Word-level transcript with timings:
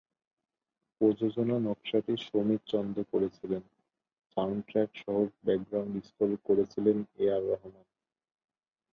প্রযোজনা 1.01 1.55
নকশাটি 1.59 2.13
সমীর 2.27 2.61
চন্দ 2.67 2.95
করেছিলেন, 3.11 3.63
সাউন্ডট্র্যাক 4.37 4.89
সহ 4.95 5.17
ব্যাকগ্রাউন্ড 5.45 5.95
স্কোর 6.03 6.29
করেছিলেন 6.45 6.97
এ 7.17 7.25
আর 7.35 7.43
রহমান। 7.51 7.85